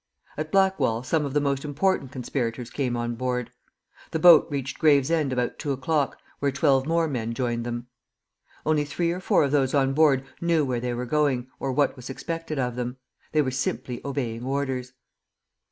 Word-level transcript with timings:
At 0.35 0.51
Blackwall 0.51 1.03
some 1.03 1.25
of 1.25 1.33
the 1.35 1.39
most 1.39 1.63
important 1.63 2.11
conspirators 2.11 2.71
came 2.71 2.97
on 2.97 3.13
board. 3.13 3.51
The 4.09 4.17
boat 4.17 4.47
reached 4.49 4.79
Gravesend 4.79 5.31
about 5.31 5.59
two 5.59 5.71
o'clock, 5.73 6.17
where 6.39 6.51
twelve 6.51 6.87
more 6.87 7.07
men 7.07 7.35
joined 7.35 7.65
them. 7.67 7.85
Only 8.65 8.83
three 8.83 9.11
or 9.11 9.19
four 9.19 9.43
of 9.43 9.51
those 9.51 9.75
on 9.75 9.93
board 9.93 10.25
knew 10.41 10.65
where 10.65 10.79
they 10.79 10.95
were 10.95 11.05
going, 11.05 11.51
or 11.59 11.71
what 11.71 11.95
was 11.95 12.09
expected 12.09 12.57
of 12.57 12.75
them. 12.77 12.97
They 13.31 13.43
were 13.43 13.51
simply 13.51 14.01
obeying 14.03 14.43
orders. 14.43 14.93